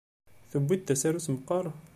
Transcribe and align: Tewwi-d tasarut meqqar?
Tewwi-d 0.51 0.81
tasarut 0.83 1.27
meqqar? 1.33 1.65